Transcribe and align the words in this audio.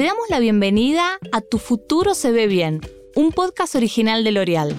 Te 0.00 0.06
damos 0.06 0.30
la 0.30 0.38
bienvenida 0.38 1.18
a 1.30 1.42
Tu 1.42 1.58
futuro 1.58 2.14
se 2.14 2.32
ve 2.32 2.46
bien, 2.46 2.80
un 3.16 3.32
podcast 3.32 3.74
original 3.74 4.24
de 4.24 4.32
L'Oreal. 4.32 4.74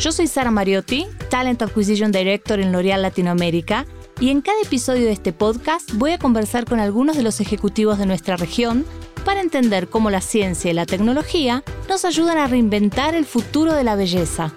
Yo 0.00 0.10
soy 0.10 0.26
Sara 0.26 0.50
Mariotti, 0.50 1.06
Talent 1.30 1.62
Acquisition 1.62 2.10
Director 2.10 2.58
en 2.58 2.72
L'Oreal 2.72 3.00
Latinoamérica, 3.00 3.86
y 4.18 4.30
en 4.30 4.40
cada 4.40 4.60
episodio 4.60 5.04
de 5.04 5.12
este 5.12 5.32
podcast 5.32 5.92
voy 5.92 6.10
a 6.10 6.18
conversar 6.18 6.64
con 6.64 6.80
algunos 6.80 7.16
de 7.16 7.22
los 7.22 7.40
ejecutivos 7.40 7.96
de 7.98 8.06
nuestra 8.06 8.36
región 8.36 8.84
para 9.24 9.40
entender 9.40 9.88
cómo 9.88 10.10
la 10.10 10.20
ciencia 10.20 10.72
y 10.72 10.74
la 10.74 10.84
tecnología 10.84 11.62
nos 11.88 12.04
ayudan 12.04 12.38
a 12.38 12.48
reinventar 12.48 13.14
el 13.14 13.24
futuro 13.24 13.72
de 13.72 13.84
la 13.84 13.94
belleza. 13.94 14.52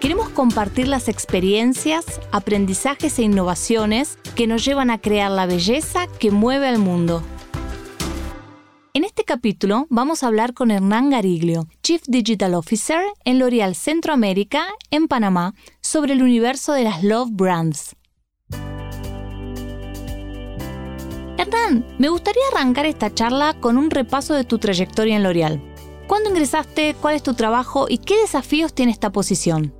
Queremos 0.00 0.30
compartir 0.30 0.88
las 0.88 1.08
experiencias, 1.08 2.06
aprendizajes 2.32 3.18
e 3.18 3.24
innovaciones 3.24 4.16
que 4.36 4.46
nos 4.46 4.64
llevan 4.64 4.88
a 4.88 5.02
crear 5.02 5.30
la 5.30 5.44
belleza 5.44 6.06
que 6.18 6.30
mueve 6.30 6.66
al 6.66 6.78
mundo. 6.78 7.22
En 8.92 9.04
este 9.04 9.22
capítulo 9.22 9.86
vamos 9.88 10.24
a 10.24 10.26
hablar 10.26 10.52
con 10.52 10.72
Hernán 10.72 11.10
Gariglio, 11.10 11.68
Chief 11.80 12.02
Digital 12.08 12.54
Officer 12.54 13.00
en 13.24 13.38
L'Oreal 13.38 13.76
Centroamérica, 13.76 14.64
en 14.90 15.06
Panamá, 15.06 15.54
sobre 15.80 16.14
el 16.14 16.24
universo 16.24 16.72
de 16.72 16.82
las 16.82 17.04
Love 17.04 17.28
Brands. 17.30 17.94
Hernán, 21.38 21.86
me 22.00 22.08
gustaría 22.08 22.42
arrancar 22.52 22.86
esta 22.86 23.14
charla 23.14 23.54
con 23.60 23.78
un 23.78 23.92
repaso 23.92 24.34
de 24.34 24.42
tu 24.42 24.58
trayectoria 24.58 25.14
en 25.14 25.22
L'Oreal. 25.22 25.62
¿Cuándo 26.08 26.30
ingresaste? 26.30 26.96
¿Cuál 27.00 27.14
es 27.14 27.22
tu 27.22 27.34
trabajo? 27.34 27.86
¿Y 27.88 27.98
qué 27.98 28.16
desafíos 28.20 28.74
tiene 28.74 28.90
esta 28.90 29.10
posición? 29.10 29.72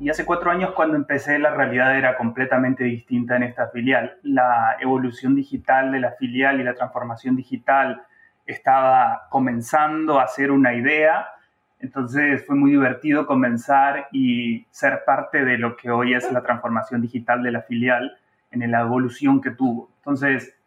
Y 0.00 0.10
hace 0.10 0.24
cuatro 0.24 0.50
años 0.50 0.72
cuando 0.74 0.96
empecé 0.96 1.38
la 1.38 1.54
realidad 1.54 1.96
era 1.96 2.16
completamente 2.16 2.82
distinta 2.82 3.36
en 3.36 3.44
esta 3.44 3.68
filial. 3.68 4.18
La 4.24 4.76
evolución 4.80 5.36
digital 5.36 5.92
de 5.92 6.00
la 6.00 6.12
filial 6.18 6.58
y 6.58 6.64
la 6.64 6.74
transformación 6.74 7.36
digital 7.36 8.02
estaba 8.50 9.28
comenzando 9.30 10.20
a 10.20 10.26
ser 10.26 10.50
una 10.50 10.74
idea. 10.74 11.28
Entonces 11.78 12.44
fue 12.46 12.56
muy 12.56 12.72
divertido 12.72 13.26
comenzar 13.26 14.08
y 14.12 14.66
ser 14.70 15.02
parte 15.04 15.44
de 15.44 15.58
lo 15.58 15.76
que 15.76 15.90
hoy 15.90 16.14
es 16.14 16.30
la 16.30 16.42
transformación 16.42 17.00
digital 17.00 17.42
de 17.42 17.52
la 17.52 17.62
filial 17.62 18.18
en 18.50 18.70
la 18.70 18.80
evolución 18.80 19.40
que 19.40 19.50
tuvo. 19.50 19.90
Entonces, 19.98 20.60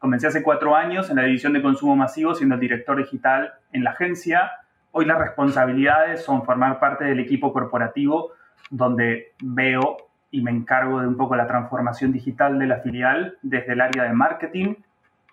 Comencé 0.00 0.28
hace 0.28 0.42
cuatro 0.42 0.74
años 0.74 1.10
en 1.10 1.16
la 1.16 1.24
división 1.24 1.52
de 1.52 1.60
consumo 1.60 1.94
masivo 1.94 2.34
siendo 2.34 2.54
el 2.54 2.60
director 2.62 2.96
digital 2.96 3.52
en 3.70 3.84
la 3.84 3.90
agencia. 3.90 4.50
Hoy 4.92 5.04
las 5.04 5.18
responsabilidades 5.18 6.24
son 6.24 6.42
formar 6.46 6.80
parte 6.80 7.04
del 7.04 7.20
equipo 7.20 7.52
corporativo 7.52 8.30
donde 8.70 9.34
veo 9.42 9.98
y 10.30 10.40
me 10.40 10.52
encargo 10.52 11.02
de 11.02 11.06
un 11.06 11.18
poco 11.18 11.36
la 11.36 11.46
transformación 11.46 12.12
digital 12.12 12.58
de 12.58 12.66
la 12.66 12.78
filial 12.78 13.36
desde 13.42 13.74
el 13.74 13.82
área 13.82 14.04
de 14.04 14.14
marketing, 14.14 14.76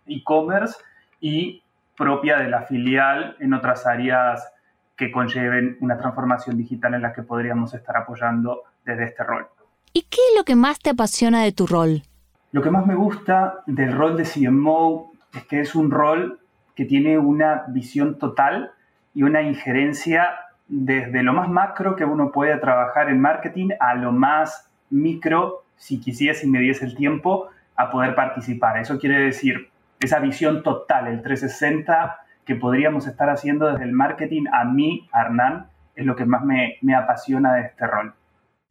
e-commerce 0.05 0.75
y 1.21 1.63
propia 1.97 2.37
de 2.37 2.47
la 2.47 2.61
filial 2.61 3.35
en 3.39 3.53
otras 3.53 3.85
áreas 3.85 4.53
que 4.95 5.11
conlleven 5.11 5.77
una 5.81 5.97
transformación 5.97 6.57
digital 6.57 6.93
en 6.93 7.01
la 7.01 7.11
que 7.11 7.23
podríamos 7.23 7.73
estar 7.73 7.97
apoyando 7.97 8.63
desde 8.85 9.05
este 9.05 9.23
rol. 9.23 9.47
¿Y 9.93 10.03
qué 10.03 10.19
es 10.29 10.37
lo 10.37 10.43
que 10.43 10.55
más 10.55 10.79
te 10.79 10.91
apasiona 10.91 11.43
de 11.43 11.51
tu 11.51 11.67
rol? 11.67 12.03
Lo 12.51 12.61
que 12.61 12.71
más 12.71 12.85
me 12.85 12.95
gusta 12.95 13.61
del 13.65 13.93
rol 13.93 14.15
de 14.15 14.23
CMO 14.23 15.11
es 15.33 15.43
que 15.45 15.59
es 15.59 15.75
un 15.75 15.91
rol 15.91 16.39
que 16.75 16.85
tiene 16.85 17.17
una 17.17 17.65
visión 17.67 18.17
total 18.17 18.71
y 19.13 19.23
una 19.23 19.41
injerencia 19.41 20.29
desde 20.67 21.23
lo 21.23 21.33
más 21.33 21.49
macro 21.49 21.95
que 21.95 22.05
uno 22.05 22.31
puede 22.31 22.57
trabajar 22.57 23.09
en 23.09 23.19
marketing 23.19 23.69
a 23.79 23.95
lo 23.95 24.11
más 24.11 24.69
micro, 24.89 25.63
si 25.75 25.99
quisiese 25.99 26.45
y 26.45 26.49
me 26.49 26.59
diese 26.59 26.85
el 26.85 26.95
tiempo, 26.95 27.49
a 27.75 27.89
poder 27.89 28.15
participar. 28.15 28.77
Eso 28.77 28.99
quiere 28.99 29.19
decir 29.19 29.69
esa 29.99 30.19
visión 30.19 30.63
total, 30.63 31.07
el 31.07 31.21
360 31.21 32.19
que 32.45 32.55
podríamos 32.55 33.07
estar 33.07 33.29
haciendo 33.29 33.67
desde 33.67 33.83
el 33.83 33.91
marketing 33.91 34.45
a 34.51 34.63
mí, 34.65 35.09
a 35.11 35.21
Hernán, 35.21 35.67
es 35.95 36.05
lo 36.05 36.15
que 36.15 36.25
más 36.25 36.43
me, 36.43 36.77
me 36.81 36.95
apasiona 36.95 37.53
de 37.55 37.61
este 37.63 37.87
rol. 37.87 38.13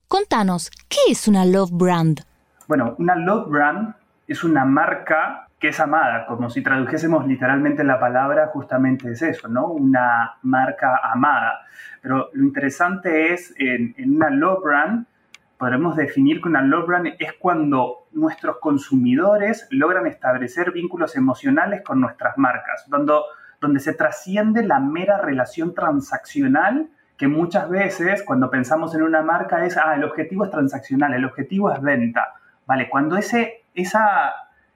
Contanos, 0.08 0.70
¿qué 0.88 1.12
es 1.12 1.28
una 1.28 1.44
Love 1.44 1.72
Brand? 1.72 2.20
Bueno, 2.68 2.96
una 2.98 3.14
love 3.14 3.48
brand 3.48 3.94
es 4.26 4.42
una 4.42 4.64
marca 4.64 5.48
que 5.58 5.68
es 5.68 5.80
amada, 5.80 6.26
como 6.26 6.50
si 6.50 6.62
tradujésemos 6.62 7.26
literalmente 7.26 7.84
la 7.84 7.98
palabra, 7.98 8.48
justamente 8.48 9.10
es 9.12 9.22
eso, 9.22 9.48
¿no? 9.48 9.68
Una 9.68 10.36
marca 10.42 11.00
amada. 11.02 11.60
Pero 12.02 12.28
lo 12.32 12.44
interesante 12.44 13.32
es, 13.32 13.54
en, 13.56 13.94
una 14.14 14.30
love 14.30 14.62
brand, 14.62 15.06
podremos 15.58 15.96
definir 15.96 16.40
que 16.40 16.48
una 16.48 16.62
love 16.62 16.86
brand 16.86 17.06
es 17.18 17.32
cuando 17.38 18.06
nuestros 18.12 18.58
consumidores 18.58 19.66
logran 19.70 20.06
establecer 20.06 20.72
vínculos 20.72 21.16
emocionales 21.16 21.82
con 21.82 22.00
nuestras 22.00 22.36
marcas, 22.38 22.84
donde, 22.88 23.14
donde 23.60 23.80
se 23.80 23.94
trasciende 23.94 24.64
la 24.64 24.80
mera 24.80 25.18
relación 25.18 25.74
transaccional 25.74 26.88
que 27.16 27.28
muchas 27.28 27.70
veces 27.70 28.22
cuando 28.22 28.50
pensamos 28.50 28.94
en 28.94 29.02
una 29.02 29.22
marca 29.22 29.64
es, 29.64 29.76
ah, 29.78 29.94
el 29.94 30.04
objetivo 30.04 30.44
es 30.44 30.50
transaccional, 30.50 31.14
el 31.14 31.24
objetivo 31.24 31.70
es 31.70 31.80
venta 31.80 32.34
Vale, 32.66 32.88
cuando 32.88 33.16
ese, 33.16 33.64
esa 33.74 34.32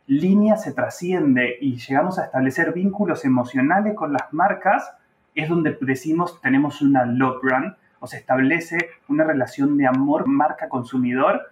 línea 0.06 0.56
se 0.56 0.72
trasciende 0.72 1.56
y 1.60 1.76
llegamos 1.76 2.18
a 2.18 2.24
establecer 2.24 2.72
vínculos 2.72 3.24
emocionales 3.24 3.94
con 3.94 4.12
las 4.12 4.32
marcas, 4.32 4.92
es 5.34 5.48
donde 5.48 5.76
decimos 5.80 6.40
tenemos 6.40 6.82
una 6.82 7.04
love 7.04 7.42
brand 7.42 7.74
o 8.00 8.06
se 8.06 8.16
establece 8.16 8.90
una 9.08 9.24
relación 9.24 9.76
de 9.78 9.86
amor 9.86 10.26
marca-consumidor 10.26 11.42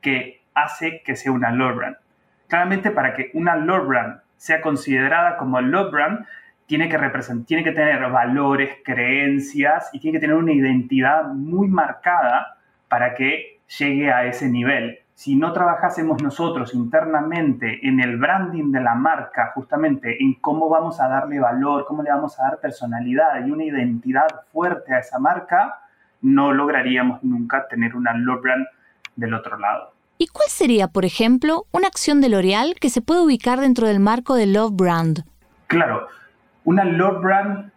que 0.00 0.42
hace 0.54 1.02
que 1.04 1.16
sea 1.16 1.32
una 1.32 1.52
love 1.52 1.76
brand. 1.76 1.96
Claramente 2.48 2.90
para 2.90 3.14
que 3.14 3.30
una 3.34 3.56
love 3.56 3.86
brand 3.86 4.20
sea 4.36 4.60
considerada 4.60 5.36
como 5.36 5.60
love 5.60 5.92
brand, 5.92 6.26
tiene 6.66 6.88
que, 6.88 6.98
tiene 7.46 7.64
que 7.64 7.72
tener 7.72 8.10
valores, 8.10 8.78
creencias 8.84 9.88
y 9.92 10.00
tiene 10.00 10.18
que 10.18 10.20
tener 10.20 10.36
una 10.36 10.52
identidad 10.52 11.24
muy 11.24 11.68
marcada 11.68 12.58
para 12.88 13.14
que 13.14 13.60
llegue 13.78 14.10
a 14.10 14.24
ese 14.24 14.48
nivel 14.48 14.98
si 15.18 15.34
no 15.34 15.52
trabajásemos 15.52 16.22
nosotros 16.22 16.74
internamente 16.74 17.80
en 17.82 17.98
el 17.98 18.18
branding 18.18 18.70
de 18.70 18.80
la 18.80 18.94
marca, 18.94 19.50
justamente 19.52 20.22
en 20.22 20.34
cómo 20.34 20.68
vamos 20.68 21.00
a 21.00 21.08
darle 21.08 21.40
valor, 21.40 21.86
cómo 21.88 22.04
le 22.04 22.10
vamos 22.10 22.38
a 22.38 22.44
dar 22.44 22.60
personalidad 22.60 23.44
y 23.44 23.50
una 23.50 23.64
identidad 23.64 24.28
fuerte 24.52 24.94
a 24.94 25.00
esa 25.00 25.18
marca, 25.18 25.80
no 26.20 26.52
lograríamos 26.52 27.22
nunca 27.22 27.66
tener 27.68 27.96
una 27.96 28.14
love 28.14 28.42
brand 28.42 28.66
del 29.16 29.34
otro 29.34 29.58
lado. 29.58 29.92
¿Y 30.20 30.26
cuál 30.26 30.48
sería, 30.48 30.88
por 30.88 31.04
ejemplo, 31.04 31.66
una 31.70 31.86
acción 31.86 32.20
de 32.20 32.28
L'Oreal 32.28 32.74
que 32.80 32.90
se 32.90 33.00
puede 33.00 33.22
ubicar 33.22 33.60
dentro 33.60 33.86
del 33.86 34.00
marco 34.00 34.34
de 34.34 34.46
Love 34.46 34.74
Brand? 34.74 35.24
Claro, 35.68 36.08
una 36.64 36.84
Love 36.84 37.22
Brand 37.22 37.70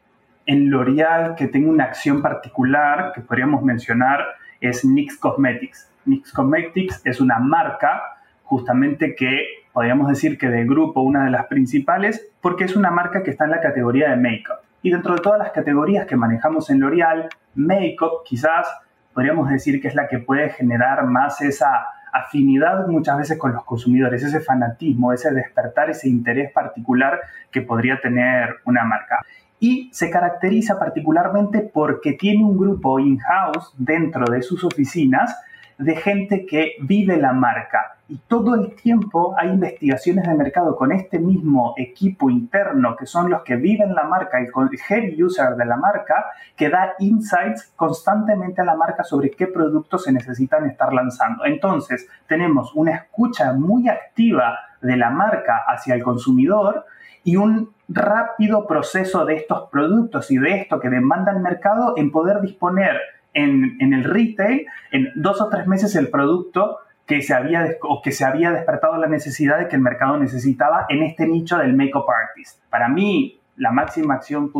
en 0.47 0.71
L'Oreal 0.71 1.35
que 1.35 1.47
tenga 1.47 1.69
una 1.69 1.83
acción 1.83 2.21
particular 2.21 3.11
que 3.13 3.21
podríamos 3.21 3.61
mencionar 3.61 4.25
es 4.59 4.83
NYX 4.83 5.17
Cosmetics. 5.17 5.91
NYX 6.05 6.31
Cosmetics 6.31 7.01
es 7.05 7.21
una 7.21 7.37
marca 7.37 8.01
justamente 8.43 9.15
que 9.15 9.45
podríamos 9.71 10.07
decir 10.09 10.37
que 10.37 10.49
del 10.49 10.67
grupo 10.67 11.01
una 11.01 11.25
de 11.25 11.31
las 11.31 11.45
principales 11.45 12.27
porque 12.41 12.63
es 12.63 12.75
una 12.75 12.89
marca 12.89 13.21
que 13.21 13.29
está 13.29 13.45
en 13.45 13.51
la 13.51 13.61
categoría 13.61 14.09
de 14.09 14.17
make-up. 14.17 14.59
Y 14.81 14.91
dentro 14.91 15.15
de 15.15 15.21
todas 15.21 15.39
las 15.39 15.51
categorías 15.51 16.05
que 16.05 16.15
manejamos 16.15 16.69
en 16.69 16.79
L'Oreal, 16.79 17.29
make-up 17.55 18.23
quizás 18.25 18.67
podríamos 19.13 19.49
decir 19.49 19.81
que 19.81 19.87
es 19.87 19.95
la 19.95 20.07
que 20.07 20.19
puede 20.19 20.49
generar 20.49 21.05
más 21.05 21.41
esa 21.41 21.85
afinidad 22.11 22.87
muchas 22.87 23.17
veces 23.17 23.37
con 23.37 23.53
los 23.53 23.63
consumidores, 23.63 24.23
ese 24.23 24.39
fanatismo, 24.39 25.13
ese 25.13 25.31
despertar, 25.31 25.89
ese 25.89 26.09
interés 26.09 26.51
particular 26.51 27.19
que 27.51 27.61
podría 27.61 27.99
tener 28.01 28.57
una 28.65 28.83
marca. 28.83 29.19
Y 29.59 29.89
se 29.93 30.09
caracteriza 30.09 30.79
particularmente 30.79 31.59
porque 31.61 32.13
tiene 32.13 32.43
un 32.43 32.57
grupo 32.57 32.99
in-house 32.99 33.73
dentro 33.77 34.25
de 34.25 34.41
sus 34.41 34.63
oficinas 34.63 35.37
de 35.81 35.95
gente 35.95 36.45
que 36.45 36.75
vive 36.81 37.17
la 37.17 37.33
marca. 37.33 37.97
Y 38.07 38.17
todo 38.27 38.55
el 38.55 38.75
tiempo 38.75 39.33
hay 39.37 39.49
investigaciones 39.49 40.27
de 40.27 40.35
mercado 40.35 40.75
con 40.75 40.91
este 40.91 41.17
mismo 41.17 41.73
equipo 41.77 42.29
interno, 42.29 42.95
que 42.95 43.05
son 43.05 43.29
los 43.29 43.41
que 43.41 43.55
viven 43.55 43.95
la 43.95 44.03
marca, 44.03 44.37
el 44.39 44.49
head 44.89 45.13
user 45.17 45.55
de 45.55 45.65
la 45.65 45.77
marca, 45.77 46.25
que 46.55 46.69
da 46.69 46.93
insights 46.99 47.73
constantemente 47.75 48.61
a 48.61 48.65
la 48.65 48.75
marca 48.75 49.03
sobre 49.03 49.31
qué 49.31 49.47
productos 49.47 50.03
se 50.03 50.11
necesitan 50.11 50.65
estar 50.65 50.93
lanzando. 50.93 51.45
Entonces, 51.45 52.07
tenemos 52.27 52.75
una 52.75 52.95
escucha 52.95 53.53
muy 53.53 53.87
activa 53.87 54.59
de 54.81 54.97
la 54.97 55.09
marca 55.09 55.63
hacia 55.67 55.95
el 55.95 56.03
consumidor 56.03 56.85
y 57.23 57.37
un 57.37 57.73
rápido 57.87 58.67
proceso 58.67 59.25
de 59.25 59.35
estos 59.35 59.69
productos 59.69 60.29
y 60.31 60.37
de 60.37 60.61
esto 60.61 60.79
que 60.79 60.89
demanda 60.89 61.31
el 61.31 61.39
mercado 61.39 61.93
en 61.97 62.11
poder 62.11 62.41
disponer 62.41 62.99
en, 63.33 63.93
el 63.93 64.03
retail 64.03 64.65
en 64.91 65.09
dos 65.15 65.41
o 65.41 65.49
tres 65.49 65.67
meses 65.67 65.95
el 65.95 66.09
producto 66.09 66.79
que 67.05 67.21
se, 67.21 67.33
había, 67.33 67.67
o 67.81 68.01
que 68.01 68.11
se 68.11 68.23
había 68.23 68.51
despertado 68.51 68.97
la 68.97 69.07
necesidad 69.07 69.59
de 69.59 69.67
que 69.67 69.75
el 69.75 69.81
mercado 69.81 70.17
necesitaba 70.17 70.85
en 70.89 71.03
este 71.03 71.27
nicho 71.27 71.57
del 71.57 71.75
make-up 71.75 72.05
artist. 72.09 72.63
Para 72.69 72.87
mí, 72.87 73.39
la 73.57 73.71
máxima 73.71 74.15
acción 74.15 74.51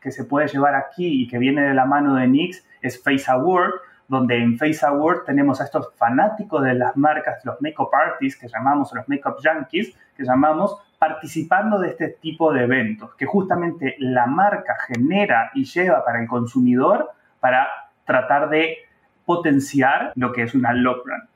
que 0.00 0.10
se 0.10 0.24
puede 0.24 0.48
llevar 0.48 0.74
aquí 0.74 1.22
y 1.22 1.28
que 1.28 1.38
viene 1.38 1.62
de 1.62 1.74
la 1.74 1.84
mano 1.84 2.14
de 2.16 2.26
NYX 2.26 2.64
es 2.80 3.02
Face 3.02 3.30
Award, 3.30 3.72
donde 4.08 4.36
en 4.36 4.58
Face 4.58 4.84
Award 4.84 5.24
tenemos 5.24 5.60
a 5.60 5.64
estos 5.64 5.94
fanáticos 5.94 6.62
de 6.64 6.74
las 6.74 6.96
marcas, 6.96 7.44
los 7.44 7.60
make-up 7.62 7.88
artists 7.92 8.40
que 8.40 8.48
llamamos, 8.48 8.92
los 8.92 9.08
make-up 9.08 9.36
junkies 9.42 9.96
que 10.16 10.24
llamamos, 10.24 10.76
participando 10.98 11.78
de 11.78 11.88
este 11.88 12.08
tipo 12.08 12.52
de 12.52 12.64
eventos 12.64 13.14
que 13.14 13.26
justamente 13.26 13.96
la 13.98 14.26
marca 14.26 14.76
genera 14.86 15.50
y 15.54 15.64
lleva 15.64 16.04
para 16.04 16.20
el 16.20 16.28
consumidor 16.28 17.10
para 17.40 17.66
tratar 18.04 18.48
de 18.50 18.78
potenciar 19.24 20.12
lo 20.16 20.32
que 20.32 20.42
es 20.42 20.54
una 20.54 20.72
love 20.72 21.02
brand. 21.04 21.28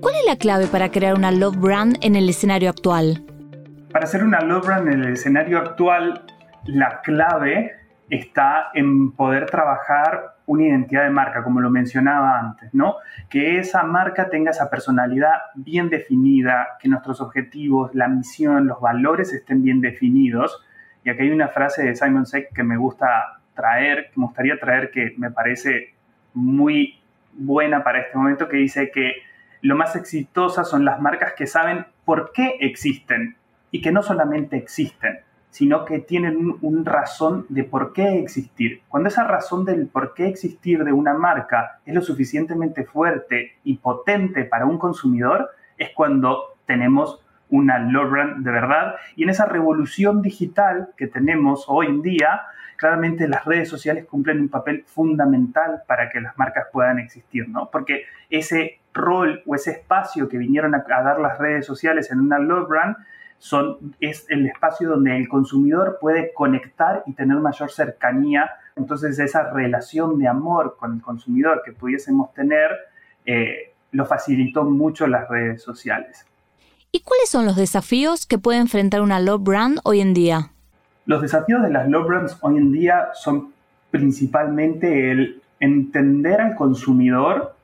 ¿Cuál 0.00 0.14
es 0.14 0.26
la 0.26 0.36
clave 0.36 0.66
para 0.66 0.90
crear 0.90 1.14
una 1.14 1.30
love 1.30 1.56
brand 1.56 1.98
en 2.00 2.16
el 2.16 2.28
escenario 2.28 2.70
actual? 2.70 3.24
Para 3.92 4.04
hacer 4.04 4.24
una 4.24 4.40
love 4.40 4.66
brand 4.66 4.88
en 4.88 5.02
el 5.02 5.12
escenario 5.12 5.58
actual, 5.58 6.24
la 6.64 7.00
clave 7.02 7.72
está 8.08 8.70
en 8.74 9.12
poder 9.12 9.46
trabajar 9.46 10.36
una 10.46 10.64
identidad 10.64 11.04
de 11.04 11.10
marca, 11.10 11.44
como 11.44 11.60
lo 11.60 11.70
mencionaba 11.70 12.40
antes, 12.40 12.74
¿no? 12.74 12.96
Que 13.28 13.60
esa 13.60 13.84
marca 13.84 14.28
tenga 14.28 14.50
esa 14.50 14.68
personalidad 14.68 15.34
bien 15.54 15.88
definida, 15.88 16.76
que 16.80 16.88
nuestros 16.88 17.20
objetivos, 17.20 17.94
la 17.94 18.08
misión, 18.08 18.66
los 18.66 18.80
valores 18.80 19.32
estén 19.32 19.62
bien 19.62 19.80
definidos. 19.80 20.60
Y 21.04 21.10
aquí 21.10 21.22
hay 21.22 21.30
una 21.30 21.48
frase 21.48 21.84
de 21.84 21.96
Simon 21.96 22.26
Sinek 22.26 22.52
que 22.52 22.62
me 22.62 22.76
gusta 22.76 23.40
traer, 23.54 24.10
que 24.10 24.20
me 24.20 24.26
gustaría 24.26 24.58
traer, 24.58 24.90
que 24.90 25.14
me 25.16 25.30
parece 25.30 25.94
muy 26.34 27.00
buena 27.32 27.82
para 27.82 28.00
este 28.00 28.16
momento, 28.16 28.48
que 28.48 28.56
dice 28.56 28.90
que 28.90 29.14
lo 29.62 29.76
más 29.76 29.96
exitosas 29.96 30.68
son 30.68 30.84
las 30.84 31.00
marcas 31.00 31.34
que 31.34 31.46
saben 31.46 31.86
por 32.04 32.32
qué 32.32 32.56
existen 32.60 33.36
y 33.70 33.80
que 33.82 33.92
no 33.92 34.02
solamente 34.02 34.56
existen, 34.56 35.20
sino 35.50 35.84
que 35.84 35.98
tienen 35.98 36.56
un, 36.60 36.84
razón 36.84 37.46
de 37.48 37.64
por 37.64 37.92
qué 37.92 38.18
existir. 38.18 38.82
Cuando 38.88 39.08
esa 39.08 39.24
razón 39.24 39.64
del 39.64 39.86
por 39.86 40.14
qué 40.14 40.28
existir 40.28 40.84
de 40.84 40.92
una 40.92 41.14
marca 41.14 41.80
es 41.84 41.94
lo 41.94 42.00
suficientemente 42.00 42.84
fuerte 42.84 43.56
y 43.64 43.76
potente 43.76 44.44
para 44.44 44.66
un 44.66 44.78
consumidor, 44.78 45.50
es 45.76 45.90
cuando 45.94 46.56
tenemos 46.66 47.20
una 47.50 47.78
brand 47.78 48.44
de 48.44 48.50
verdad. 48.50 48.94
Y 49.16 49.24
en 49.24 49.30
esa 49.30 49.46
revolución 49.46 50.22
digital 50.22 50.90
que 50.96 51.06
tenemos 51.06 51.64
hoy 51.68 51.86
en 51.86 52.02
día, 52.02 52.42
claramente 52.76 53.28
las 53.28 53.44
redes 53.44 53.68
sociales 53.68 54.06
cumplen 54.06 54.40
un 54.40 54.48
papel 54.48 54.84
fundamental 54.86 55.82
para 55.86 56.10
que 56.10 56.20
las 56.20 56.36
marcas 56.38 56.66
puedan 56.72 56.98
existir, 56.98 57.48
¿no? 57.48 57.70
Porque 57.70 58.04
ese 58.30 58.80
rol 58.94 59.42
o 59.46 59.54
ese 59.54 59.72
espacio 59.72 60.28
que 60.28 60.38
vinieron 60.38 60.74
a, 60.74 60.84
a 60.88 61.02
dar 61.02 61.20
las 61.20 61.38
redes 61.38 61.66
sociales 61.66 62.10
en 62.10 62.20
una 62.20 62.38
love 62.38 62.68
brand 62.68 62.96
son, 63.38 63.94
es 64.00 64.26
el 64.28 64.46
espacio 64.46 64.90
donde 64.90 65.16
el 65.16 65.28
consumidor 65.28 65.98
puede 66.00 66.32
conectar 66.34 67.02
y 67.06 67.14
tener 67.14 67.38
mayor 67.38 67.70
cercanía. 67.70 68.50
Entonces 68.76 69.18
esa 69.18 69.50
relación 69.50 70.18
de 70.18 70.28
amor 70.28 70.76
con 70.78 70.94
el 70.94 71.02
consumidor 71.02 71.62
que 71.64 71.72
pudiésemos 71.72 72.32
tener 72.34 72.70
eh, 73.24 73.74
lo 73.92 74.06
facilitó 74.06 74.64
mucho 74.64 75.06
las 75.06 75.28
redes 75.28 75.62
sociales. 75.62 76.26
¿Y 76.92 77.02
cuáles 77.02 77.28
son 77.28 77.46
los 77.46 77.56
desafíos 77.56 78.26
que 78.26 78.38
puede 78.38 78.58
enfrentar 78.58 79.00
una 79.00 79.20
love 79.20 79.42
brand 79.42 79.78
hoy 79.84 80.00
en 80.00 80.12
día? 80.12 80.50
Los 81.06 81.22
desafíos 81.22 81.62
de 81.62 81.70
las 81.70 81.88
love 81.88 82.06
brands 82.06 82.36
hoy 82.40 82.56
en 82.56 82.72
día 82.72 83.10
son 83.14 83.52
principalmente 83.90 85.10
el 85.10 85.42
entender 85.60 86.40
al 86.40 86.56
consumidor 86.56 87.54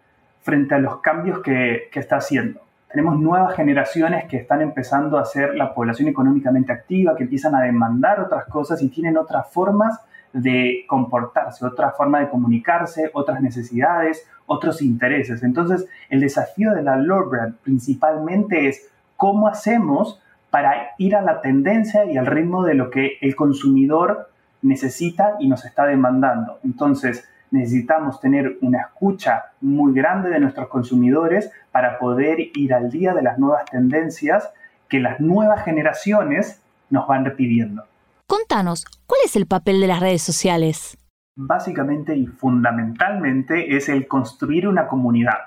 frente 0.42 0.74
a 0.74 0.78
los 0.78 1.00
cambios 1.00 1.40
que, 1.40 1.88
que 1.90 2.00
está 2.00 2.16
haciendo 2.16 2.66
tenemos 2.96 3.20
nuevas 3.20 3.54
generaciones 3.54 4.24
que 4.24 4.38
están 4.38 4.62
empezando 4.62 5.18
a 5.18 5.24
ser 5.26 5.54
la 5.54 5.74
población 5.74 6.08
económicamente 6.08 6.72
activa, 6.72 7.14
que 7.14 7.24
empiezan 7.24 7.54
a 7.54 7.60
demandar 7.60 8.20
otras 8.20 8.46
cosas 8.46 8.80
y 8.80 8.88
tienen 8.88 9.18
otras 9.18 9.52
formas 9.52 10.00
de 10.32 10.84
comportarse, 10.86 11.66
otra 11.66 11.90
forma 11.90 12.20
de 12.20 12.30
comunicarse, 12.30 13.10
otras 13.12 13.42
necesidades, 13.42 14.26
otros 14.46 14.80
intereses. 14.80 15.42
Entonces, 15.42 15.86
el 16.08 16.20
desafío 16.20 16.72
de 16.72 16.82
la 16.82 16.96
Lord 16.96 17.28
Brand 17.28 17.56
principalmente 17.56 18.66
es 18.68 18.88
cómo 19.16 19.48
hacemos 19.48 20.20
para 20.50 20.94
ir 20.98 21.16
a 21.16 21.22
la 21.22 21.40
tendencia 21.40 22.04
y 22.04 22.16
al 22.16 22.26
ritmo 22.26 22.64
de 22.64 22.74
lo 22.74 22.90
que 22.90 23.18
el 23.20 23.34
consumidor 23.36 24.30
necesita 24.62 25.36
y 25.38 25.48
nos 25.48 25.64
está 25.64 25.86
demandando. 25.86 26.58
Entonces, 26.64 27.28
necesitamos 27.50 28.20
tener 28.20 28.58
una 28.60 28.80
escucha 28.80 29.44
muy 29.60 29.92
grande 29.94 30.30
de 30.30 30.40
nuestros 30.40 30.68
consumidores 30.68 31.50
para 31.70 31.98
poder 31.98 32.38
ir 32.54 32.74
al 32.74 32.90
día 32.90 33.14
de 33.14 33.22
las 33.22 33.38
nuevas 33.38 33.64
tendencias 33.66 34.50
que 34.88 35.00
las 35.00 35.20
nuevas 35.20 35.64
generaciones 35.64 36.62
nos 36.90 37.06
van 37.06 37.34
pidiendo. 37.36 37.84
Contanos, 38.26 38.84
¿cuál 39.06 39.20
es 39.24 39.36
el 39.36 39.46
papel 39.46 39.80
de 39.80 39.86
las 39.86 40.00
redes 40.00 40.22
sociales? 40.22 40.98
Básicamente 41.36 42.16
y 42.16 42.26
fundamentalmente 42.26 43.76
es 43.76 43.88
el 43.88 44.08
construir 44.08 44.66
una 44.66 44.88
comunidad. 44.88 45.38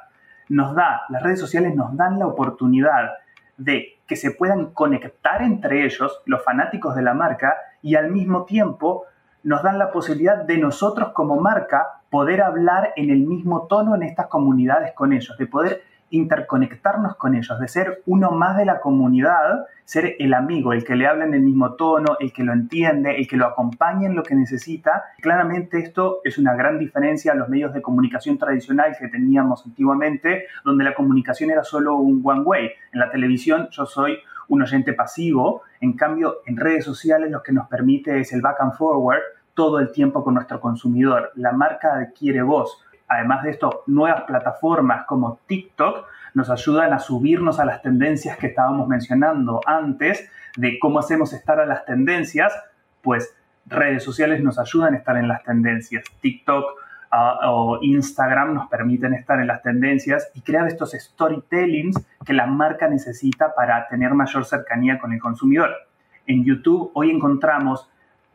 Nos 0.50 0.75
da, 0.75 1.01
las 1.10 1.24
redes 1.24 1.39
sociales 1.39 1.75
nos 1.75 1.95
dan 1.95 2.19
la 2.19 2.27
oportunidad 2.27 3.10
de 3.60 4.00
que 4.08 4.16
se 4.16 4.32
puedan 4.32 4.72
conectar 4.74 5.44
entre 5.44 5.86
ellos, 5.86 6.22
los 6.26 6.44
fanáticos 6.44 6.96
de 6.96 7.04
la 7.04 7.14
marca, 7.14 7.56
y 7.82 7.96
al 7.96 8.10
mismo 8.10 8.46
tiempo 8.46 9.06
nos 9.44 9.62
dan 9.62 9.78
la 9.78 9.92
posibilidad 9.92 10.38
de 10.38 10.58
nosotros 10.58 11.10
como 11.14 11.40
marca 11.40 12.02
poder 12.10 12.42
hablar 12.42 12.94
en 12.96 13.10
el 13.12 13.20
mismo 13.20 13.68
tono 13.68 13.96
en 13.96 14.04
estas 14.04 14.28
comunidades 14.28 14.94
con 14.94 15.14
ellos, 15.14 15.38
de 15.38 15.46
poder 15.46 15.84
interconectarnos 16.12 17.16
con 17.16 17.36
ellos, 17.36 17.60
de 17.60 17.68
ser 17.68 18.02
uno 18.06 18.32
más 18.32 18.58
de 18.58 18.66
la 18.66 18.80
comunidad, 18.80 19.66
ser 19.86 20.16
el 20.20 20.34
amigo, 20.34 20.74
el 20.74 20.84
que 20.84 20.96
le 20.96 21.08
habla 21.08 21.26
en 21.26 21.34
el 21.34 21.42
mismo 21.42 21.74
tono, 21.74 22.18
el 22.20 22.32
que 22.32 22.44
lo 22.44 22.54
entiende, 22.54 23.18
el 23.18 23.28
que 23.28 23.38
lo 23.38 23.46
acompaña 23.48 24.08
en 24.08 24.16
lo 24.16 24.24
que 24.24 24.36
necesita. 24.36 25.04
Claramente 25.20 25.80
esto 25.80 26.20
es 26.24 26.38
una 26.38 26.56
gran 26.56 26.78
diferencia 26.78 27.32
a 27.32 27.36
los 27.36 27.50
medios 27.50 27.74
de 27.74 27.82
comunicación 27.82 28.38
tradicionales 28.38 28.98
que 29.00 29.08
teníamos 29.08 29.66
antiguamente, 29.66 30.46
donde 30.64 30.84
la 30.84 30.94
comunicación 30.94 31.52
era 31.52 31.64
solo 31.64 31.96
un 31.96 32.22
one 32.24 32.42
way. 32.42 32.70
En 32.94 33.00
la 33.00 33.10
televisión 33.10 33.68
yo 33.72 33.86
soy 33.86 34.20
un 34.50 34.62
oyente 34.62 34.94
pasivo, 34.94 35.64
en 35.80 35.94
cambio 35.94 36.40
en 36.46 36.58
redes 36.58 36.86
sociales 36.86 37.32
lo 37.32 37.42
que 37.42 37.52
nos 37.52 37.68
permite 37.68 38.20
es 38.20 38.34
el 38.34 38.42
back 38.42 38.62
and 38.62 38.74
forward 38.74 39.22
todo 39.54 39.80
el 39.80 39.92
tiempo 39.92 40.24
con 40.24 40.36
nuestro 40.36 40.62
consumidor. 40.62 41.32
La 41.36 41.52
marca 41.52 41.96
adquiere 41.96 42.42
voz. 42.42 42.82
Además 43.10 43.44
de 43.44 43.50
esto, 43.50 43.84
nuevas 43.88 44.22
plataformas 44.22 45.06
como 45.06 45.40
TikTok 45.48 46.06
nos 46.36 46.50
ayudan 46.52 46.94
a 46.94 47.00
subirnos 47.00 47.60
a 47.60 47.66
las 47.66 47.82
tendencias 47.82 48.38
que 48.38 48.48
estábamos 48.48 48.88
mencionando 48.88 49.62
antes, 49.66 50.30
de 50.56 50.78
cómo 50.80 51.00
hacemos 51.00 51.34
estar 51.34 51.60
a 51.60 51.66
las 51.66 51.86
tendencias, 51.86 52.54
pues 53.02 53.36
redes 53.66 54.04
sociales 54.04 54.42
nos 54.44 54.60
ayudan 54.60 54.94
a 54.94 54.98
estar 54.98 55.18
en 55.18 55.28
las 55.28 55.44
tendencias. 55.44 56.06
TikTok 56.22 56.66
o 57.12 57.80
Instagram 57.82 58.54
nos 58.54 58.70
permiten 58.70 59.16
estar 59.16 59.40
en 59.40 59.48
las 59.48 59.64
tendencias 59.64 60.30
y 60.36 60.42
crear 60.42 60.68
estos 60.68 60.92
storytellings 60.92 61.96
que 62.24 62.34
la 62.34 62.46
marca 62.46 62.88
necesita 62.88 63.56
para 63.56 63.88
tener 63.88 64.14
mayor 64.14 64.45
cercanía 64.45 65.00
con 65.00 65.14
el 65.14 65.19
consumidor. 65.19 65.72
En 66.28 66.45
YouTube 66.45 66.92
hoy 66.94 67.10
encontramos 67.10 67.90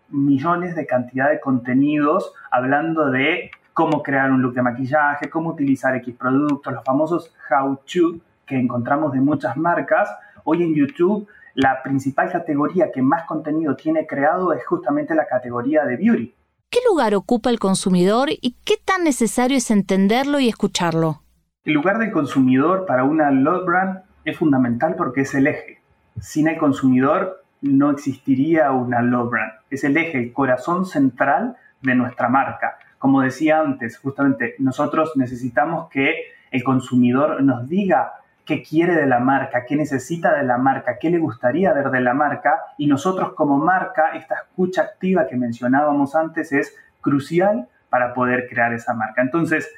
millones 0.09 0.75
de 0.75 0.87
cantidad 0.87 1.31
de 1.31 1.41
contenidos 1.41 2.33
hablando 2.51 3.11
de 3.11 3.53
cómo 3.75 4.03
crear 4.03 4.31
un 4.31 4.41
look 4.41 4.55
de 4.55 4.63
maquillaje, 4.63 5.29
cómo 5.29 5.51
utilizar 5.51 5.95
X 5.97 6.15
productos, 6.17 6.73
los 6.73 6.85
famosos 6.85 7.35
how 7.51 7.77
to 7.77 8.21
que 8.47 8.59
encontramos 8.59 9.13
de 9.13 9.21
muchas 9.21 9.57
marcas. 9.57 10.09
Hoy 10.45 10.63
en 10.63 10.75
YouTube 10.75 11.29
la 11.55 11.85
principal 11.85 12.33
categoría 12.33 12.91
que 12.93 13.01
más 13.01 13.27
contenido 13.27 13.77
tiene 13.77 14.09
creado 14.09 14.53
es 14.53 14.67
justamente 14.67 15.15
la 15.15 15.27
categoría 15.27 15.85
de 15.85 15.97
beauty. 15.97 16.35
¿Qué 16.69 16.81
lugar 16.89 17.15
ocupa 17.15 17.51
el 17.51 17.61
consumidor 17.61 18.29
y 18.31 18.57
qué 18.65 18.75
tan 18.85 19.05
necesario 19.05 19.57
es 19.57 19.71
entenderlo 19.71 20.41
y 20.41 20.49
escucharlo? 20.49 21.23
El 21.63 21.75
lugar 21.75 21.99
del 21.99 22.11
consumidor 22.11 22.87
para 22.87 23.05
una 23.05 23.31
love 23.31 23.65
brand 23.65 24.01
es 24.25 24.37
fundamental 24.37 24.97
porque 24.97 25.21
es 25.21 25.35
el 25.37 25.47
eje. 25.47 25.81
Sin 26.21 26.49
el 26.49 26.59
consumidor 26.59 27.45
no 27.63 27.93
existiría 27.93 28.73
una 28.73 29.01
love 29.01 29.31
brand. 29.31 29.53
Es 29.71 29.85
el 29.85 29.97
eje, 29.97 30.19
el 30.19 30.33
corazón 30.33 30.87
central 30.87 31.57
de 31.83 31.95
nuestra 31.95 32.29
marca. 32.29 32.79
Como 33.05 33.21
decía 33.21 33.61
antes, 33.61 33.99
justamente 33.99 34.55
nosotros 34.61 35.13
necesitamos 35.17 35.91
que 35.91 36.15
el 36.51 36.65
consumidor 36.65 37.43
nos 37.43 37.69
diga 37.69 38.15
qué 38.47 38.63
quiere 38.63 38.95
de 38.95 39.05
la 39.05 39.21
marca, 39.21 39.67
qué 39.67 39.77
necesita 39.77 40.35
de 40.35 40.43
la 40.43 40.57
marca, 40.57 40.97
qué 40.99 41.11
le 41.11 41.19
gustaría 41.19 41.75
ver 41.75 41.91
de 41.91 42.01
la 42.01 42.15
marca 42.15 42.61
y 42.79 42.87
nosotros 42.87 43.35
como 43.35 43.59
marca, 43.59 44.13
esta 44.15 44.37
escucha 44.37 44.81
activa 44.81 45.27
que 45.27 45.37
mencionábamos 45.37 46.15
antes 46.15 46.51
es 46.53 46.75
crucial 47.03 47.69
para 47.91 48.15
poder 48.15 48.49
crear 48.49 48.73
esa 48.73 48.95
marca. 48.95 49.21
Entonces, 49.21 49.71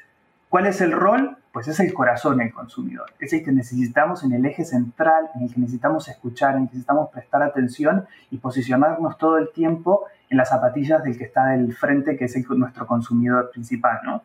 ¿cuál 0.47 0.65
es 0.65 0.79
el 0.79 0.93
rol? 0.93 1.35
Pues 1.57 1.69
es 1.69 1.79
el 1.79 1.91
corazón 1.91 2.37
del 2.37 2.53
consumidor, 2.53 3.07
es 3.17 3.33
el 3.33 3.43
que 3.43 3.51
necesitamos 3.51 4.23
en 4.23 4.31
el 4.31 4.45
eje 4.45 4.63
central, 4.63 5.31
en 5.33 5.41
el 5.41 5.51
que 5.51 5.59
necesitamos 5.59 6.07
escuchar, 6.07 6.53
en 6.53 6.61
el 6.61 6.67
que 6.67 6.75
necesitamos 6.75 7.09
prestar 7.09 7.41
atención 7.41 8.05
y 8.29 8.37
posicionarnos 8.37 9.17
todo 9.17 9.39
el 9.39 9.49
tiempo 9.51 10.05
en 10.29 10.37
las 10.37 10.49
zapatillas 10.49 11.01
del 11.01 11.17
que 11.17 11.23
está 11.23 11.47
del 11.47 11.73
frente, 11.73 12.15
que 12.15 12.25
es 12.25 12.49
nuestro 12.49 12.85
consumidor 12.85 13.49
principal, 13.49 14.01
¿no? 14.05 14.21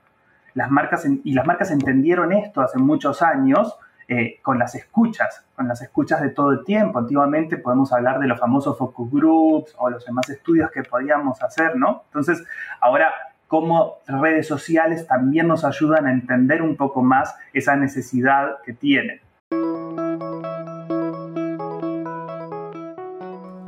Las 0.53 0.71
marcas, 0.71 1.07
y 1.07 1.33
las 1.33 1.47
marcas 1.47 1.71
entendieron 1.71 2.35
esto 2.35 2.61
hace 2.61 2.79
muchos 2.79 3.23
años, 3.23 3.79
eh, 4.09 4.39
con 4.43 4.59
las 4.59 4.75
escuchas, 4.75 5.43
con 5.57 5.67
las 5.67 5.81
escuchas 5.81 6.21
de 6.21 6.29
todo 6.29 6.53
el 6.53 6.65
tiempo. 6.65 6.99
Antiguamente 6.99 7.57
podemos 7.57 7.95
hablar 7.95 8.19
de 8.19 8.27
los 8.27 8.39
famosos 8.39 8.77
focus 8.77 9.11
groups 9.11 9.75
o 9.79 9.89
los 9.89 10.05
demás 10.05 10.29
estudios 10.29 10.71
que 10.71 10.83
podíamos 10.83 11.43
hacer, 11.43 11.77
¿no? 11.77 12.03
Entonces, 12.09 12.45
ahora 12.79 13.11
cómo 13.53 13.99
redes 14.07 14.49
sociales 14.49 15.07
también 15.07 15.47
nos 15.47 15.63
ayudan 15.67 16.07
a 16.07 16.11
entender 16.11 16.63
un 16.63 16.75
poco 16.75 17.03
más 17.03 17.37
esa 17.53 17.77
necesidad 17.77 18.63
que 18.65 18.73
tienen. 18.73 19.21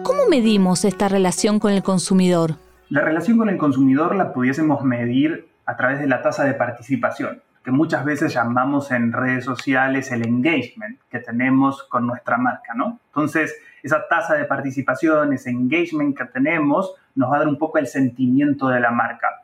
¿Cómo 0.03 0.23
medimos 0.31 0.87
esta 0.87 1.09
relación 1.11 1.59
con 1.59 1.71
el 1.71 1.83
consumidor? 1.83 2.55
La 2.89 3.03
relación 3.03 3.37
con 3.37 3.51
el 3.51 3.59
consumidor 3.59 4.17
la 4.17 4.33
pudiésemos 4.33 4.83
medir 4.83 5.51
a 5.67 5.77
través 5.77 6.01
de 6.01 6.07
la 6.07 6.23
tasa 6.23 6.45
de 6.45 6.55
participación, 6.55 7.43
que 7.63 7.71
muchas 7.71 8.07
veces 8.07 8.33
llamamos 8.33 8.91
en 8.91 9.13
redes 9.13 9.45
sociales 9.45 10.11
el 10.13 10.27
engagement 10.27 10.99
que 11.11 11.19
tenemos 11.19 11.83
con 11.83 12.07
nuestra 12.07 12.39
marca, 12.39 12.73
¿no? 12.75 13.01
Entonces, 13.09 13.55
esa 13.83 14.09
tasa 14.09 14.33
de 14.33 14.47
participación, 14.47 15.35
ese 15.35 15.51
engagement 15.51 16.17
que 16.17 16.25
tenemos, 16.25 16.95
nos 17.17 17.31
va 17.31 17.37
a 17.37 17.39
dar 17.41 17.49
un 17.49 17.59
poco 17.59 17.77
el 17.77 17.87
sentimiento 17.87 18.69
de 18.69 18.81
la 18.81 18.91
marca. 18.91 19.44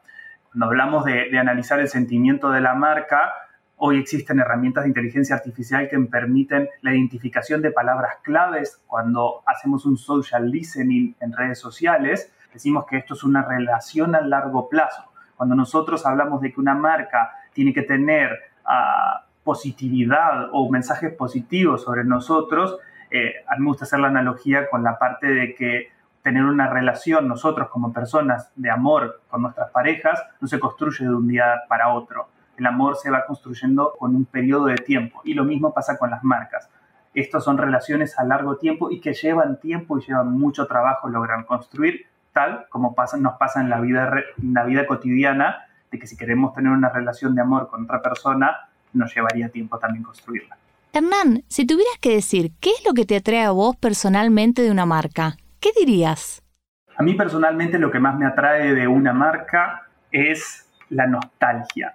Cuando 0.50 0.66
hablamos 0.66 1.04
de, 1.04 1.38
analizar 1.38 1.78
el 1.78 1.88
sentimiento 1.88 2.50
de 2.50 2.61
la 2.61 2.75
marca, 2.75 3.33
Hoy 3.83 3.99
existen 3.99 4.38
herramientas 4.38 4.85
de 4.85 4.88
inteligencia 4.88 5.35
artificial 5.35 5.88
que 5.88 5.99
permiten 6.00 6.69
la 6.83 6.92
identificación 6.92 7.62
de 7.62 7.71
palabras 7.71 8.16
claves 8.23 8.83
cuando 8.87 9.42
hacemos 9.47 9.87
un 9.87 9.97
social 9.97 10.50
listening 10.50 11.14
en 11.19 11.33
redes 11.33 11.59
sociales. 11.59 12.30
Decimos 12.52 12.85
que 12.85 12.99
esto 12.99 13.14
es 13.14 13.25
una 13.25 13.42
relación 13.42 14.14
a 14.14 14.21
largo 14.21 14.69
plazo. 14.69 15.11
Cuando 15.35 15.54
nosotros 15.54 16.04
hablamos 16.04 16.42
de 16.42 16.52
que 16.52 16.61
una 16.61 16.75
marca 16.75 17.30
tiene 17.54 17.73
que 17.73 17.80
tener 17.80 18.38
ah, 18.66 19.25
positividad 19.45 20.50
o 20.52 20.71
mensajes 20.71 21.14
positivos 21.14 21.83
sobre 21.83 22.04
nosotros, 22.04 22.76
eh, 23.11 23.33
a 23.49 23.57
mí 23.57 23.62
me 23.62 23.69
gusta 23.69 23.87
hacer 23.87 24.00
la 24.00 24.09
analogía 24.09 24.69
con 24.69 24.83
la 24.83 24.99
parte 24.99 25.26
de 25.26 25.54
que 25.54 25.88
tener 26.22 26.44
una 26.44 26.68
relación 26.68 27.28
nosotros 27.28 27.68
como 27.70 27.92
personas 27.92 28.50
de 28.56 28.70
amor 28.70 29.22
con 29.28 29.42
nuestras 29.42 29.70
parejas 29.70 30.22
no 30.40 30.48
se 30.48 30.60
construye 30.60 31.04
de 31.04 31.14
un 31.14 31.28
día 31.28 31.62
para 31.68 31.88
otro 31.88 32.28
el 32.60 32.66
amor 32.66 32.96
se 32.96 33.10
va 33.10 33.24
construyendo 33.24 33.94
con 33.98 34.14
un 34.14 34.26
periodo 34.26 34.66
de 34.66 34.76
tiempo. 34.76 35.22
Y 35.24 35.32
lo 35.32 35.44
mismo 35.44 35.72
pasa 35.72 35.96
con 35.96 36.10
las 36.10 36.22
marcas. 36.22 36.68
Estas 37.14 37.42
son 37.42 37.56
relaciones 37.56 38.18
a 38.18 38.24
largo 38.24 38.56
tiempo 38.56 38.90
y 38.90 39.00
que 39.00 39.14
llevan 39.14 39.58
tiempo 39.58 39.98
y 39.98 40.02
llevan 40.02 40.38
mucho 40.38 40.66
trabajo 40.66 41.08
lograr 41.08 41.46
construir, 41.46 42.06
tal 42.34 42.66
como 42.68 42.94
pasa, 42.94 43.16
nos 43.16 43.38
pasa 43.38 43.62
en 43.62 43.70
la, 43.70 43.80
vida, 43.80 44.12
en 44.40 44.52
la 44.52 44.64
vida 44.64 44.86
cotidiana, 44.86 45.66
de 45.90 45.98
que 45.98 46.06
si 46.06 46.18
queremos 46.18 46.52
tener 46.54 46.70
una 46.70 46.90
relación 46.90 47.34
de 47.34 47.40
amor 47.40 47.68
con 47.68 47.84
otra 47.84 48.02
persona, 48.02 48.68
nos 48.92 49.12
llevaría 49.14 49.48
tiempo 49.48 49.78
también 49.78 50.04
construirla. 50.04 50.56
Hernán, 50.92 51.44
si 51.48 51.66
tuvieras 51.66 51.96
que 52.00 52.14
decir 52.14 52.52
qué 52.60 52.70
es 52.70 52.84
lo 52.84 52.92
que 52.92 53.06
te 53.06 53.16
atrae 53.16 53.42
a 53.42 53.52
vos 53.52 53.74
personalmente 53.76 54.60
de 54.60 54.70
una 54.70 54.84
marca, 54.84 55.36
¿qué 55.60 55.70
dirías? 55.78 56.42
A 56.96 57.02
mí 57.02 57.14
personalmente 57.14 57.78
lo 57.78 57.90
que 57.90 58.00
más 58.00 58.16
me 58.16 58.26
atrae 58.26 58.74
de 58.74 58.88
una 58.88 59.12
marca 59.12 59.86
es 60.10 60.68
la 60.88 61.06
nostalgia. 61.06 61.94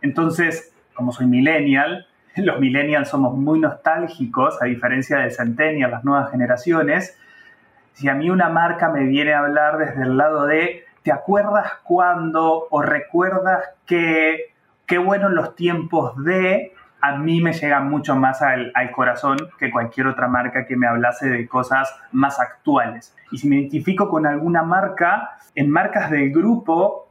Entonces, 0.00 0.74
como 0.94 1.12
soy 1.12 1.26
millennial, 1.26 2.06
los 2.36 2.58
millennials 2.60 3.08
somos 3.08 3.36
muy 3.36 3.60
nostálgicos, 3.60 4.60
a 4.60 4.66
diferencia 4.66 5.18
de 5.18 5.30
Centennial, 5.30 5.90
las 5.90 6.04
nuevas 6.04 6.30
generaciones. 6.30 7.18
Si 7.92 8.08
a 8.08 8.14
mí 8.14 8.30
una 8.30 8.48
marca 8.48 8.88
me 8.88 9.04
viene 9.04 9.32
a 9.32 9.40
hablar 9.40 9.78
desde 9.78 10.02
el 10.02 10.16
lado 10.16 10.46
de, 10.46 10.84
¿te 11.02 11.12
acuerdas 11.12 11.72
cuando 11.84 12.66
o 12.70 12.82
recuerdas 12.82 13.64
que 13.86 14.52
qué 14.86 14.98
buenos 14.98 15.32
los 15.32 15.54
tiempos 15.54 16.22
de, 16.24 16.72
a 17.02 17.16
mí 17.16 17.40
me 17.40 17.52
llega 17.52 17.80
mucho 17.80 18.14
más 18.14 18.42
al, 18.42 18.72
corazón 18.94 19.36
que 19.58 19.72
cualquier 19.72 20.06
otra 20.06 20.28
marca 20.28 20.66
que 20.66 20.76
me 20.76 20.86
hablase 20.86 21.28
de 21.28 21.48
cosas 21.48 21.92
más 22.12 22.38
actuales. 22.38 23.14
Y 23.32 23.38
si 23.38 23.48
me 23.48 23.56
identifico 23.56 24.08
con 24.08 24.24
alguna 24.24 24.62
marca, 24.62 25.36
en 25.56 25.68
marcas 25.68 26.10
del 26.10 26.32
grupo 26.32 27.08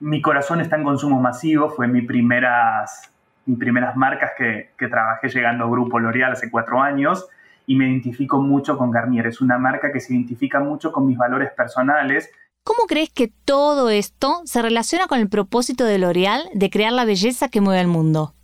mi 0.00 0.20
corazón 0.20 0.60
está 0.60 0.76
en 0.76 0.84
consumo 0.84 1.20
masivo, 1.20 1.70
fue 1.70 1.88
mi 1.88 2.02
primeras, 2.02 3.10
mis 3.46 3.58
primeras 3.58 3.96
marcas 3.96 4.32
que, 4.36 4.72
que 4.76 4.88
trabajé 4.88 5.28
llegando 5.28 5.64
a 5.64 5.70
Grupo 5.70 5.98
L'Oreal 5.98 6.32
hace 6.32 6.50
cuatro 6.50 6.82
años 6.82 7.28
y 7.66 7.76
me 7.76 7.88
identifico 7.88 8.38
mucho 8.40 8.76
con 8.76 8.90
Garnier. 8.90 9.28
Es 9.28 9.40
una 9.40 9.58
marca 9.58 9.92
que 9.92 10.00
se 10.00 10.12
identifica 10.12 10.60
mucho 10.60 10.92
con 10.92 11.06
mis 11.06 11.16
valores 11.16 11.52
personales. 11.52 12.30
¿Cómo 12.64 12.86
crees 12.86 13.10
que 13.10 13.32
todo 13.44 13.90
esto 13.90 14.42
se 14.44 14.60
relaciona 14.60 15.06
con 15.06 15.20
el 15.20 15.28
propósito 15.28 15.84
de 15.84 15.98
L'Oreal 15.98 16.42
de 16.52 16.68
crear 16.68 16.92
la 16.92 17.04
belleza 17.04 17.48
que 17.48 17.60
mueve 17.60 17.80
al 17.80 17.86
mundo? 17.86 18.34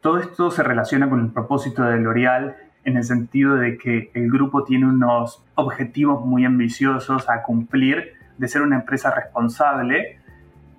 Todo 0.00 0.18
esto 0.18 0.50
se 0.50 0.62
relaciona 0.62 1.10
con 1.10 1.20
el 1.20 1.30
propósito 1.30 1.82
de 1.82 1.98
L'Oreal 1.98 2.56
en 2.84 2.96
el 2.96 3.04
sentido 3.04 3.56
de 3.56 3.76
que 3.76 4.10
el 4.14 4.30
grupo 4.30 4.64
tiene 4.64 4.86
unos 4.86 5.44
objetivos 5.56 6.24
muy 6.24 6.46
ambiciosos 6.46 7.28
a 7.28 7.42
cumplir 7.42 8.14
de 8.38 8.48
ser 8.48 8.62
una 8.62 8.76
empresa 8.76 9.14
responsable 9.14 10.18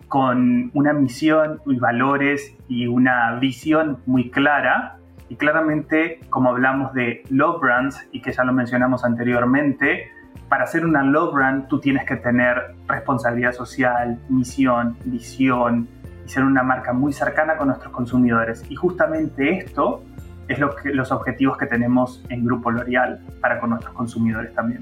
con 0.07 0.71
una 0.73 0.93
misión 0.93 1.61
y 1.67 1.77
valores 1.77 2.57
y 2.67 2.87
una 2.87 3.35
visión 3.35 3.99
muy 4.07 4.31
clara. 4.31 4.97
Y 5.29 5.35
claramente, 5.35 6.19
como 6.31 6.49
hablamos 6.49 6.91
de 6.93 7.21
love 7.29 7.61
brands 7.61 8.03
y 8.11 8.23
que 8.23 8.31
ya 8.31 8.43
lo 8.43 8.53
mencionamos 8.53 9.05
anteriormente, 9.05 10.09
para 10.49 10.65
ser 10.65 10.83
una 10.83 11.03
love 11.03 11.35
brand 11.35 11.67
tú 11.67 11.79
tienes 11.79 12.05
que 12.05 12.15
tener 12.15 12.73
responsabilidad 12.87 13.51
social, 13.51 14.19
misión, 14.29 14.97
visión 15.05 15.87
ser 16.31 16.45
una 16.45 16.63
marca 16.63 16.93
muy 16.93 17.11
cercana 17.11 17.57
con 17.57 17.67
nuestros 17.67 17.91
consumidores. 17.91 18.63
Y 18.69 18.75
justamente 18.75 19.57
esto 19.57 20.01
es 20.47 20.59
lo 20.59 20.73
que, 20.75 20.93
los 20.93 21.11
objetivos 21.11 21.57
que 21.57 21.65
tenemos 21.65 22.23
en 22.29 22.45
Grupo 22.45 22.71
L'Oreal 22.71 23.19
para 23.41 23.59
con 23.59 23.71
nuestros 23.71 23.93
consumidores 23.93 24.53
también. 24.55 24.81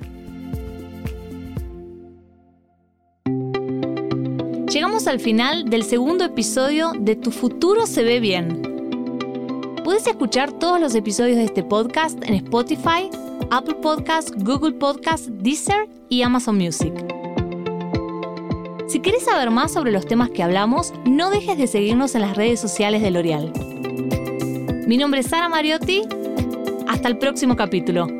Llegamos 4.67 5.07
al 5.07 5.19
final 5.19 5.69
del 5.69 5.83
segundo 5.83 6.23
episodio 6.23 6.91
de 6.99 7.15
Tu 7.15 7.31
futuro 7.31 7.87
se 7.87 8.03
ve 8.03 8.19
bien. 8.19 8.61
Puedes 9.83 10.05
escuchar 10.05 10.51
todos 10.51 10.79
los 10.79 10.93
episodios 10.93 11.37
de 11.37 11.45
este 11.45 11.63
podcast 11.63 12.23
en 12.25 12.35
Spotify, 12.35 13.09
Apple 13.49 13.77
Podcasts, 13.81 14.31
Google 14.43 14.73
Podcasts, 14.73 15.27
Deezer 15.31 15.89
y 16.09 16.21
Amazon 16.21 16.57
Music. 16.57 17.18
Si 18.89 19.01
quieres 19.01 19.23
saber 19.23 19.51
más 19.51 19.71
sobre 19.71 19.91
los 19.91 20.07
temas 20.07 20.31
que 20.31 20.41
hablamos, 20.41 20.93
no 21.05 21.29
dejes 21.29 21.59
de 21.59 21.67
seguirnos 21.67 22.15
en 22.15 22.21
las 22.21 22.35
redes 22.35 22.59
sociales 22.59 23.03
de 23.03 23.11
L'Oreal. 23.11 23.53
Mi 24.87 24.97
nombre 24.97 25.19
es 25.19 25.27
Sara 25.27 25.47
Mariotti. 25.47 26.01
Hasta 26.87 27.07
el 27.07 27.19
próximo 27.19 27.55
capítulo. 27.55 28.18